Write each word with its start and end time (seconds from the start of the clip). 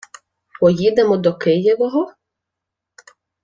—Поїдемо 0.59 1.17
до 1.17 1.37
Києвого? 1.37 2.13